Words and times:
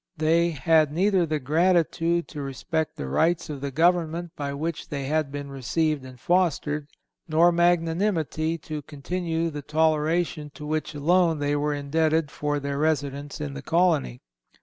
They 0.17 0.49
"had 0.49 0.91
neither 0.91 1.27
the 1.27 1.37
gratitude 1.39 2.27
to 2.29 2.41
respect 2.41 2.95
the 2.95 3.07
rights 3.07 3.51
of 3.51 3.61
the 3.61 3.69
government 3.69 4.31
by 4.35 4.51
which 4.51 4.89
they 4.89 5.03
had 5.05 5.31
been 5.31 5.51
received 5.51 6.03
and 6.03 6.19
fostered, 6.19 6.87
nor 7.27 7.51
magnanimity 7.51 8.57
to 8.65 8.81
continue 8.81 9.51
the 9.51 9.61
toleration 9.61 10.49
to 10.55 10.65
which 10.65 10.95
alone 10.95 11.37
they 11.37 11.55
were 11.55 11.75
indebted 11.75 12.31
for 12.31 12.59
their 12.59 12.79
residence 12.79 13.39
in 13.39 13.53
the 13.53 13.61
colony. 13.61 14.21